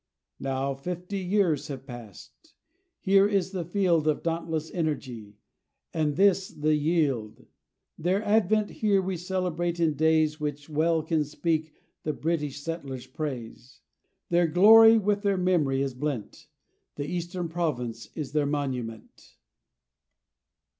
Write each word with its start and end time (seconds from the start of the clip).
Now 0.39 0.73
fifty 0.73 1.19
years 1.19 1.67
have 1.67 1.85
passed. 1.85 2.55
Here 3.01 3.27
is 3.27 3.51
the 3.51 3.63
field 3.63 4.07
Of 4.07 4.23
dauntless 4.23 4.71
energy, 4.73 5.37
and 5.93 6.15
this 6.15 6.47
the 6.47 6.73
yield; 6.73 7.45
Their 7.99 8.23
advent 8.23 8.71
here 8.71 8.99
we 8.99 9.15
celebrate 9.15 9.79
in 9.79 9.93
days 9.93 10.39
Which 10.39 10.67
well 10.67 11.03
can 11.03 11.23
speak 11.23 11.75
the 12.01 12.13
British 12.13 12.61
settler's 12.61 13.05
praise, 13.05 13.81
Their 14.29 14.47
glory 14.47 14.97
with 14.97 15.21
their 15.21 15.37
memory 15.37 15.83
is 15.83 15.93
blent, 15.93 16.47
THE 16.95 17.05
EASTERN 17.05 17.49
PROVINCE 17.49 18.09
IS 18.15 18.31
THEIR 18.31 18.47
MONUMENT. 18.47 19.35